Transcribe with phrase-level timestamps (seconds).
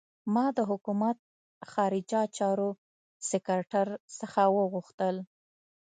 [0.33, 1.17] ما د حکومت
[1.71, 2.69] خارجه چارو
[3.29, 3.87] سکرټر
[4.19, 5.15] څخه وغوښتل.